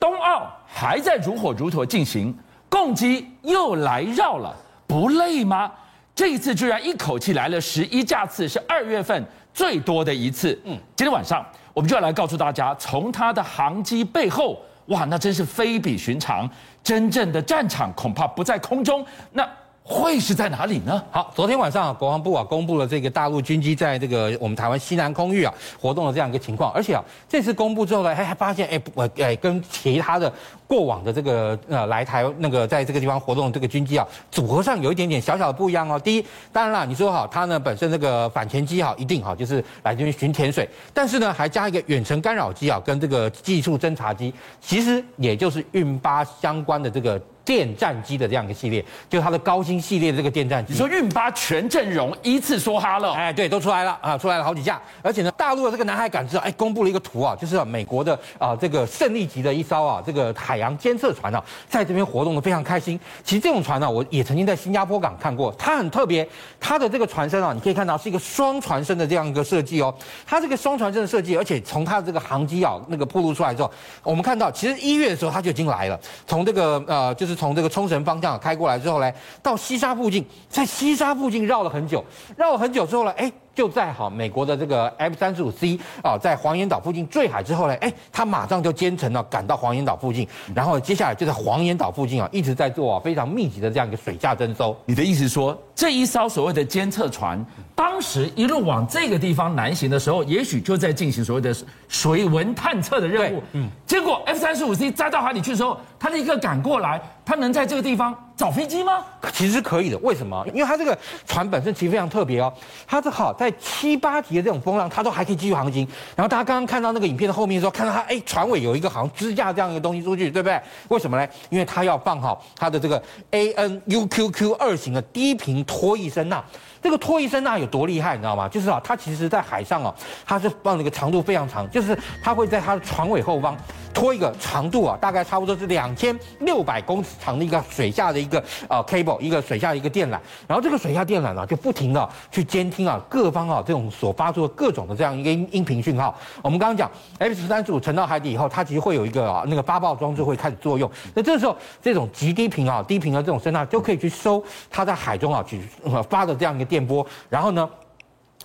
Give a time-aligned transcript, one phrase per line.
[0.00, 2.34] 冬奥还在如火如荼进行，
[2.70, 5.70] 共机又来绕了，不累吗？
[6.14, 10.58] 这一次居然一口气来了十一架次，是二月份最多的一次。
[10.64, 11.44] 嗯，今天晚上
[11.74, 16.48] 我们就要来告诉大家，从它的航机背后，哇，那真是非比寻常，
[16.82, 19.06] 真正的战场恐怕不在空中。
[19.32, 19.46] 那。
[19.90, 21.02] 会是在哪里呢？
[21.10, 30.32] 好，昨天晚上啊，国防部啊公布了这个大陆军机在这个我们台湾西南空域啊活动的这样一个情况，而且啊这次公布之后呢，还还发现哎不哎跟其他的
[30.68, 35.98] 过往的这个呃来台那个在这个地方活动的这个军机啊组合上有一点点小小的不一样哦。
[35.98, 47.20] 第一，当然了，你说好它呢本身这个反潜机哈一定好就是来这边巡潜水，但是呢还加一个远程干扰机啊跟这个技术侦察机，其实也就是运八相关的这个。
[47.44, 50.72] 电战机的这样一个系列，就是它的高新系列的这个电战机。
[50.72, 54.80] 你说运八全阵容依次说哈了，哎，对，都出来了啊，出来了好几架。
[55.02, 62.98] 而且呢，大陆的这个南海感知啊哎，公布了一个图啊，就是啊，美国的啊这个胜利级的一艘啊这个海洋监测船啊，在这边活动的非常开心。
[63.24, 66.28] 其实这种船呢、啊，我也曾经在新加坡港看过，它很特别，
[66.60, 69.92] 它的这个船身啊，你可以看到是一个双船身的这样一个设计哦。
[70.26, 73.70] 它这个双船身的设计，而且从它的这个航机啊那个暴露出来之后，
[74.02, 77.29] 我们看到其实一月的时候它就已经来了，从这个呃就是。
[77.30, 82.04] 是从这个冲绳方向开过来之后呢，到西沙附近，在西沙附近绕了很久，
[82.36, 83.32] 绕了很久之后呢，哎。
[83.54, 94.76] 就在好美国的这个 F 三十五 C 啊，在黄岩岛附近坠海之后呢，哎，他马上就兼程了，赶到黄岩岛附近，然后接下来就在黄岩岛附近啊，一直在做啊非常密集的这样一个水下征收。
[94.86, 101.54] 你的意思说，这一艘所谓的监测船，当时一路往这个地方南行的时候，也许就在进行所谓的
[101.88, 103.42] 水文探测的任务。
[103.52, 109.04] 嗯，结果 F 三十五 C 栽到海里去的时候，他立刻赶过来，他能在这个地方找飞机吗？
[109.34, 110.42] 其实可以的，为什么？
[110.54, 110.96] 因为它这个
[111.26, 112.50] 船本身其实非常特别哦，
[112.86, 115.86] 它是好在七八级的这种风浪，它都还可以继续航行。
[116.16, 120.58] 然后大家刚刚看到那个影片的后面的时候，看到它哎，船尾有一个好像支架这样一个东西出去，对不对？
[120.88, 121.28] 为什么呢？
[121.50, 126.42] 因为它要放好它的这个 AN-UQQ 二型的低频拖曳声呐。
[126.82, 128.48] 这个拖曳声呐有多厉害，你知道吗？
[128.48, 129.94] 就是啊，它其实在海上啊，
[130.24, 133.54] 它是放那个长度非常长，就是它会在它的船尾后方
[133.92, 140.18] 拖一个长度啊，大概差不多是两千六百公尺长的一个水下的一个呃 cable，一个水下的一个电缆。
[140.46, 146.18] 然后这个水下电缆呢，就不停的去监听啊各方啊这种所发出的各种的这样一个音音频讯号。
[146.40, 150.90] 我们刚刚讲 F 十三十五沉到海底以后，它其实会有一个啊那个发报装置会开始作用。
[151.14, 155.60] 那这时候这种极低频啊低频的这种声呐就可以去收它在海中啊去
[156.08, 156.69] 发的这样一个。
[156.70, 157.68] 电波，然后呢，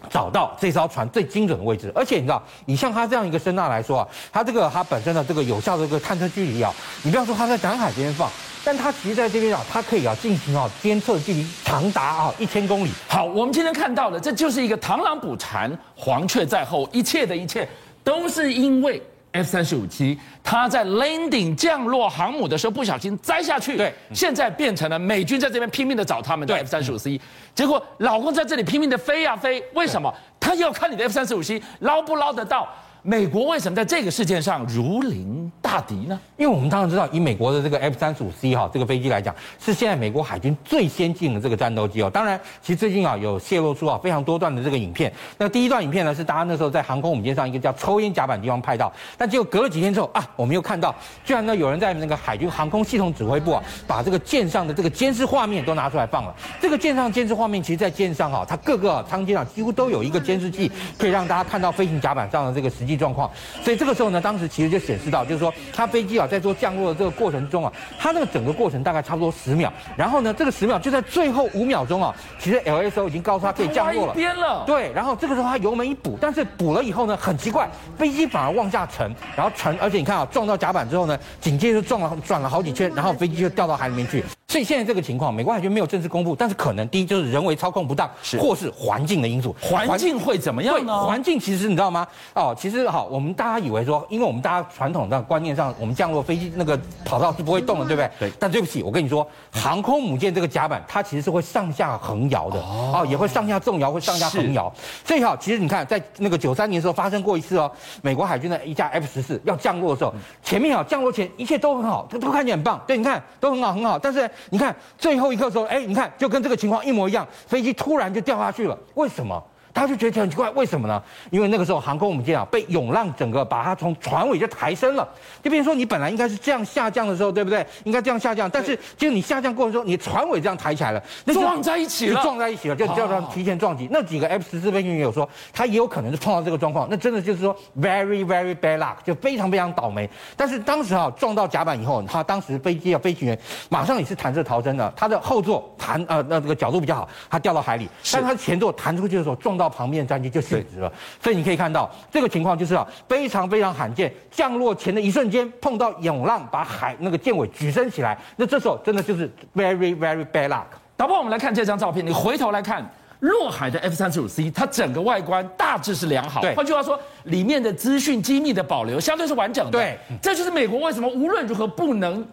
[0.10, 1.92] 找到这艘船最精准的位置。
[1.96, 8.30] 而且你知道，以像它这样一个声呐来说啊，它这个它本身的这个有效的这个探测距离啊，你不要说它在南海这边放，
[8.64, 12.90] 但它其实在这边啊，它可以啊进行啊监测距离长达啊一千公里。
[13.08, 17.70] 好，我们今天看到的，这就是一个螳螂捕蝉，黄雀在后，一切的一切
[18.04, 19.02] 都是因为。
[19.36, 27.20] F 三十五 C，它在 landing 降落航母的时候不小心栽下去，对，现在变成了美军在这边拼命的找他们的 F 三十五 C，
[27.54, 30.14] 结果老公在这里拼命的飞呀飞，为什么？
[30.40, 32.70] 他要看你的 F 三十五 C 捞不捞得到。
[33.08, 36.20] 美国为什么在这个事件上如临大敌呢？
[36.38, 42.10] 因为我们当然知道，以美国的这个 F 三十五 C 哈这个飞机来讲，是现在美国海军最先进的这个战斗机哦。
[42.10, 45.14] 当然，其实最近啊有泄露出啊非常多段的这个影片。
[45.38, 56.36] 那第一段影片呢是大家那时候在航空母舰上一个叫抽烟甲板地方拍到，但结果隔了几天之后啊，我们又看到，居然呢有人在那个海军航空系统指挥部啊，把这个舰上的这个监视画面都拿出来放了。
[56.60, 62.95] 这个舰上监视画面，其实在舰上哈，它各个舱间啊几乎都有一个监视器，可以让大家看到飞行甲板上的这个实际。
[62.98, 63.30] 状况，
[63.64, 84.24] 所以这个时候呢，当时其实就显示到，就是说，它飞机啊在做降落的这个过程中啊，它那个整个过程大概差不多十秒，然后呢，这个十秒就在最后五秒钟啊，其实 LSO 已经告诉它可以降落了，边了，对，然后这个时候它油门一补，但是补了以后呢，很奇怪，飞机反而往下沉，然后沉，而且你看啊，撞到甲板之后呢，紧接着撞了转了好几圈，然后飞机就掉到海里面去。
[84.56, 89.54] 所以现在这个情况，美国海军没有正式公布，但是可能第一就是人为操控不当，是或是环境的因素。
[89.60, 90.98] 环境会怎么样呢？
[91.04, 92.08] 环境其实你知道吗？
[92.34, 98.10] 哦，其实哈，我们大家以为说，因为我们大家传统的观念上，我们降落飞机那个跑道是不会动的，对不对？
[98.18, 98.32] 对。
[98.40, 104.74] 但对不起，我跟你说，航空母舰这个甲板它其实是会上下横摇的，哦，也会上下纵摇，会上下横摇。
[105.04, 107.70] 所以哈，其实你看，在那个九三年的时候发生过一次哦，
[108.02, 114.30] 美国海军的一架 F 十四要降落的时候，前面啊降落前一切都很好，都看起来很棒，对，你看都很好很好，但是。
[114.50, 118.78] 你看最后一刻的时候，哎，你看就跟这个情况一模一样，飞机突然就掉下去了。
[118.96, 119.44] 为什么？
[119.76, 121.04] 他就觉得很奇怪，为什么呢？
[121.30, 125.08] 因为那个时候航空母舰啊被涌浪整个把它从船尾就抬升了，
[125.44, 127.64] 就比如说你本来应该是这样下降的时候，对不对？
[127.84, 133.90] 应该这样下降，但是就你下降过程中，你船尾这样抬起来了，那撞在一起了，撞在一起了，就叫它提前撞击。
[133.92, 140.10] 那几个 F 十四飞行员有说，他也有可能是碰到这个状况，那真的就是说 very very bad luck，就非常非常倒霉。
[140.38, 143.38] 但是当时啊撞到甲板以后，他当时飞机啊飞行员
[143.68, 150.92] 马上也是弹射逃生的，他的后座弹呃那这个角度比较好，他掉到海里，但是他前座弹出去的时候撞到旁边的战机就殉职了。
[151.22, 160.66] 所以你可以看到这个情况就是啊非常非常罕见，降落前的一瞬间碰到涌浪，把海那个舰尾举升起来，那这时候真的就是 very very bad luck。
[160.96, 162.88] 导播，我们来看这张照片，你回头来看。
[163.22, 166.42] 落海的 F 三十五 C，它整个外观大致是良好。
[166.42, 169.72] 对，换句话说，里面的资讯机密的保留相对是完整的。
[169.72, 172.24] 对，这就是美国为什么无论如何不能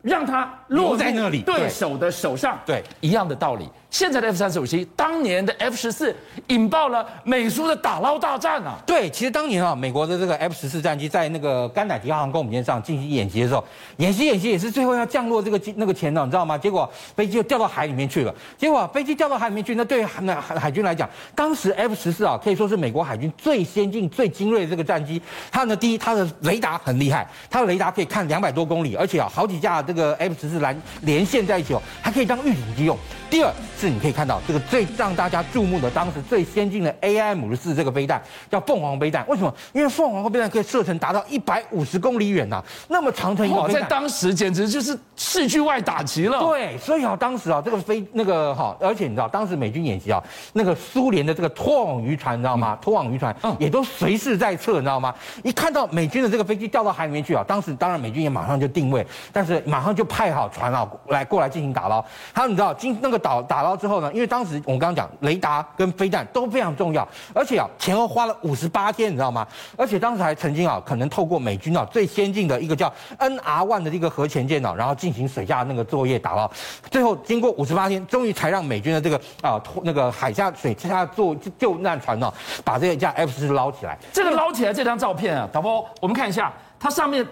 [0.00, 2.58] 让它落在那里对手的手上。
[2.64, 3.68] 对，一样的道理。
[3.90, 6.14] 现在的 F 三十五 C，当年的 F 十四
[6.48, 8.76] 引爆了美苏的打捞大战啊！
[8.86, 13.64] 对，其实当年啊，美国的这个 F 十四战机在那个甘乃迪号航空母舰上进行演习的时候，
[13.96, 16.58] 演习演习也是最后要降落这个那个前呢，你知道吗？
[16.58, 18.34] 结果飞机就掉到海里面去了。
[18.58, 25.20] 结果飞机掉到海里面去，那对海海海军来讲，当时 F 十四啊可以说是美国海军最先进、最精锐的这个战机。
[25.50, 32.96] 它呢，第一，它的雷达很厉害，它的雷达可以看两百多公里，而且啊，好几架这个 F 十四连连线在一起哦，还可以当预警机用。
[33.30, 38.20] 第二是你可以看到这个最让大家注目的，当时最先进的 AIM 五十四这个飞弹
[38.50, 39.54] 叫凤凰飞弹，为什么？
[39.72, 46.40] 因为凤凰飞弹可以射程达到一百五十公里远呐、啊，那么长程一个飞弹，在当时简直就是世俱外打击了。
[46.40, 50.20] 对，所以啊，当时啊，这个飞那个哈，而且你知道，当时美军演习啊，
[50.54, 52.76] 那个苏联的这个拖网渔船，你知道吗？
[52.82, 55.14] 拖网渔船也都随时在侧，你知道吗？
[55.44, 62.04] 一看到美军的这个飞机掉到海里面去啊，当时当然美军也马上就定位，但是马上就派好船啊来过来进行打捞。
[62.32, 63.18] 还有你知道，今那个。
[63.18, 69.46] 岛打捞之后呢，因为当时我刚刚讲雷达跟飞弹都非常重要，而且啊前后花了五十八天，你知道吗？
[69.76, 76.50] 而且当时还曾经啊可能透过美军啊最先进的一个叫 NR-1 的这个核潜舰呢，然后进行水下那个作业打捞，
[76.90, 82.32] 最后经过五十八天，终于才让美军的这个啊那个海下水下做救难船呢，
[82.64, 83.98] 把这一架 F 四捞起来。
[84.12, 87.26] 这个捞起来这张照片啊，导播我们看一下，它上面。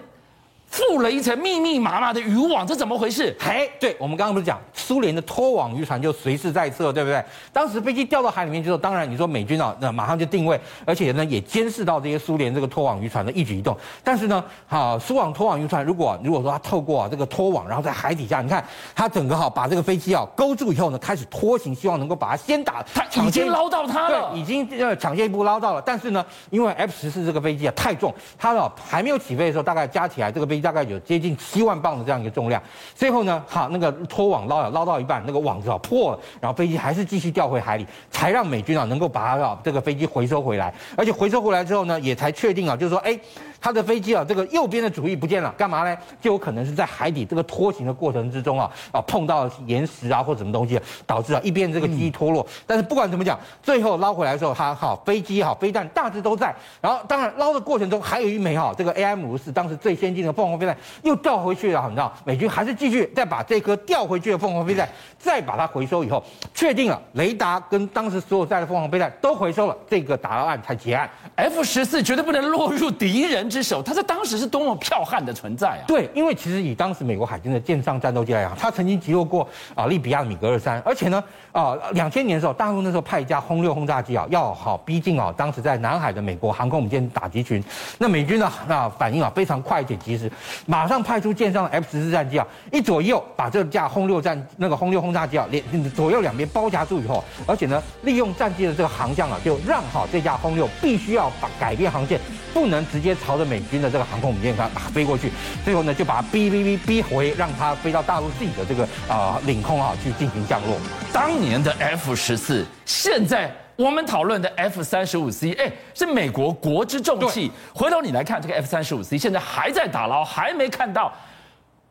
[0.69, 3.35] 覆了一层密密麻麻的渔网，这怎么回事？
[3.39, 7.23] 嘿，对，我们刚刚不是讲苏联的拖网渔船就随时在侧，对不对？
[7.53, 13.75] 当时飞机掉到海里面之后，当然你说美军啊，那马上就定位，而且呢也监视到这些苏联这个拖网渔船的一举一动。
[14.03, 22.83] 但是呢，好，苏网拖网渔船如果如果说它透过啊这个拖网，然后在海底下，你看它整个哈把这个飞机啊勾住以后呢，开始拖行，希望能够把它先打。
[22.93, 25.81] 它已经捞到它了，对，已经呃抢先一步捞到了。
[25.81, 32.61] 但是呢，因为 F 十四这个飞机啊太重，它啊还没有起飞的时候，大概加起来这个飞大概有接近七万磅的这样一个重量，
[32.95, 43.19] 最后呢，好，那个拖网捞了捞到一半，那个网子啊破了，然后飞机还是继续掉回海里，才让美军啊能够把它啊这个飞机回收回来，而且回收回来之后呢，也才确定啊，就是说，哎。
[43.59, 45.97] 他的飞机啊，这个右边的主翼不见了，干嘛呢？
[46.21, 52.45] 就有可能是在海底这个拖行的过程之中啊，啊碰到岩石啊或什么东西，导致啊一边这个机翼脱落。
[52.65, 56.55] 但是不管怎么讲，最后捞回来的时候，它好飞机好飞弹大致都在。
[56.81, 64.87] 然后当然捞的过程中还有一枚哈这个 am 五十四当时最先进的凤凰飞弹又掉回去了，你知道美军还是继续再把这颗掉回去的凤凰飞弹
[65.17, 66.23] 再把它回收以后，
[66.53, 71.09] 确定了雷达跟当时所有在的凤凰飞弹都回收了，这个打捞案才结案。
[71.35, 75.83] F 十四绝对不能落入敌人之手，他在当时是多么剽悍的存在啊！
[75.87, 87.63] 对，因为其实以当时美国海军的舰上战斗机来讲，他曾经击落过啊利比亚米格二三，而且呢啊两千年的时候，大陆那时候派一架轰六轰炸机啊，要好逼近啊当时在南海的美国航空母舰打击群，
[87.97, 90.31] 那美军呢那反应啊非常快且及时，
[90.65, 102.19] 马上派出舰上 F 十四战机啊一左右把这架轰六战那个轰六轰炸机啊连左右两边包夹住以后，而且呢利用战机的这个航向啊，就让好这架轰六必须要把改变航线，
[102.53, 105.31] 不能直接朝着美军的这个航空母舰它飞过去，
[105.63, 110.77] 最后呢就把它逼逼逼逼回，让它飞到大陆自己的这个啊、呃、领空啊去进行降落。
[111.13, 117.51] 当年的 F 十四，现在我们讨论的 F 三十五 C，哎，是美国国之重器。
[117.73, 121.13] 回头你来看这个 F 三十五 C，现在还在打捞，还没看到，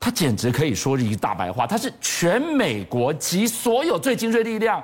[0.00, 4.82] 它简直可以说是一个大白话，它是全美国及所有最精锐力量。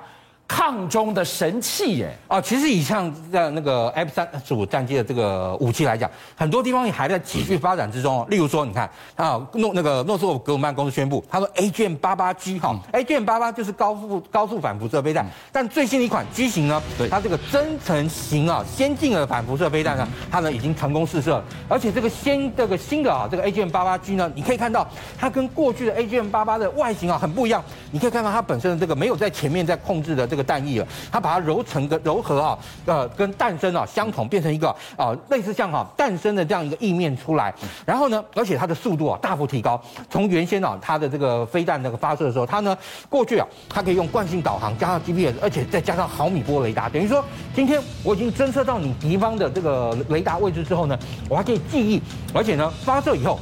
[0.48, 2.14] 抗中的神器耶！
[2.28, 8.26] 哦，其实以像在那个 F 三十五战机的这个武器来讲，很多地方也还在继续发展之中。
[8.28, 24.86] 例如说，你看啊，诺那个诺斯沃格鲁曼公司宣布，他说 AGM 八八 G 哈，AGM 八八就是高速高速反辐射飞弹，但最新的一款机型呢，它这个增程型啊，先进的反辐射飞弹呢，它呢已经成功试射，而且这个先这个新的啊，这个 AGM 八八 G 呢，你可以看到
[25.18, 30.26] 它跟过去的 AGM 八八的外形啊很不一样，你可以看到它本身的这个没有在前面在控制的。
[30.32, 37.52] 这个弹翼了，它把它揉成个柔和啊，呃，跟弹身啊相同，变成一个啊类似像哈弹身的这样一个翼面出来。
[37.84, 42.74] 然后呢，而且它的速度啊大幅提高，从原先啊它的这个飞弹那个发射的时候，它呢
[43.10, 47.22] 过去啊它可以用惯性导航加上 GPS，而且再加上毫米波雷达，等于说
[47.54, 50.98] 今天我已经侦测到你敌方的这个雷达位置之后呢，
[51.28, 52.00] 我还可以记忆，
[52.32, 53.38] 而且呢发射以后。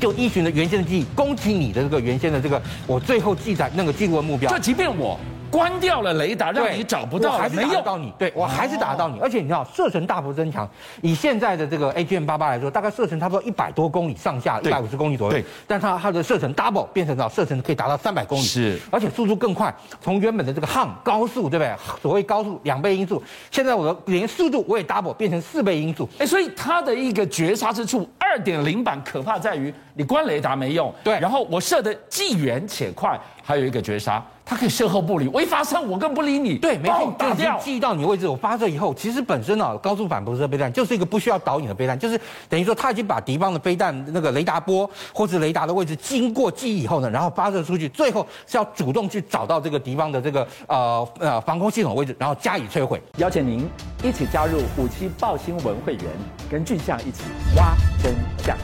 [0.00, 4.50] 就依循着原先的记忆攻击你的这个原先的这个我最后记载那个记录的目标。
[4.50, 5.16] 就即便我。
[5.52, 8.10] 关掉了雷达，让你找不到，还是打到你。
[8.18, 10.66] 对，我还是打得到你，而且你知道射程大幅增强。
[11.02, 15.32] 以现在的这个 AGM 八八来说，大概射程差不多一百多公里上下，一百五十公里左右。
[15.32, 18.42] 对，但它它的射程 double 变成到射程可以达到三百公里。
[18.42, 21.76] 是，而且速度更快，从原本的这个航高速，对不对？
[22.00, 26.08] 所谓高速两倍音速，现在我的连速度我也 double 变成四倍音速。
[26.18, 30.90] 哎，所以它的一个绝杀之处，二点零版可怕在于你关雷达没用。
[31.04, 34.24] 对，然后我射的既远且快，还有一个绝杀。
[34.44, 36.58] 它可以射后不理，我一发射我更不理你。
[36.58, 38.26] 对，没错，就已经记到你位置。
[38.28, 53.00] 我发射以后，其实本身啊，高速反辐射飞弹就是一个不需要导引的飞弹，就是等于说他已经把敌方的飞弹那个雷达波或是雷达的位置经过记忆以后呢，然后发射出去，最后是要主动去找到这个敌方的这个呃呃防空系统位置，然后加以摧毁。
[53.16, 53.66] 邀请您
[54.02, 56.04] 一起加入五七报新闻会员，
[56.50, 57.22] 跟俊相一起
[57.56, 58.56] 挖真相。